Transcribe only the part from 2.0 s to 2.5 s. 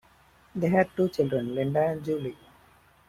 Julie.